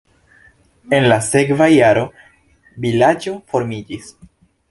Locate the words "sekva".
1.25-1.67